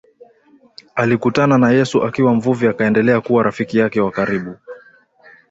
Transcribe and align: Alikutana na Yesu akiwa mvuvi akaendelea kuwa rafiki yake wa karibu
Alikutana 0.95 1.57
na 1.57 1.71
Yesu 1.71 2.03
akiwa 2.03 2.33
mvuvi 2.33 2.67
akaendelea 2.67 3.21
kuwa 3.21 3.43
rafiki 3.43 3.77
yake 3.77 4.01
wa 4.01 4.11
karibu 4.11 4.55